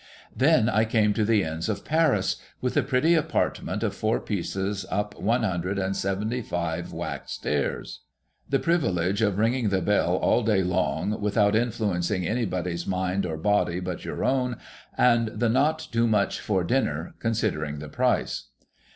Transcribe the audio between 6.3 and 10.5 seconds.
five waxed stairs, the privilege of ringing the bell all